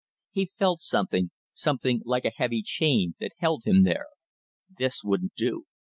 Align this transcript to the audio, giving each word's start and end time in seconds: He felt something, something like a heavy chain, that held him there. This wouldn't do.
He 0.31 0.49
felt 0.57 0.81
something, 0.81 1.29
something 1.53 2.01
like 2.05 2.25
a 2.25 2.31
heavy 2.35 2.63
chain, 2.63 3.13
that 3.19 3.33
held 3.37 3.65
him 3.65 3.83
there. 3.83 4.07
This 4.67 5.03
wouldn't 5.03 5.35
do. 5.35 5.67